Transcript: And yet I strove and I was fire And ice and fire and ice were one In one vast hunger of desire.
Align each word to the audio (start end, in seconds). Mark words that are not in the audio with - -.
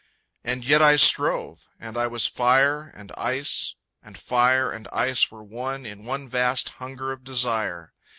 And 0.43 0.65
yet 0.65 0.81
I 0.81 0.95
strove 0.95 1.67
and 1.79 1.95
I 1.95 2.07
was 2.07 2.25
fire 2.25 2.91
And 2.95 3.11
ice 3.17 3.75
and 4.01 4.17
fire 4.17 4.71
and 4.71 4.87
ice 4.91 5.29
were 5.29 5.43
one 5.43 5.85
In 5.85 6.05
one 6.05 6.27
vast 6.27 6.69
hunger 6.81 7.11
of 7.11 7.23
desire. 7.23 7.93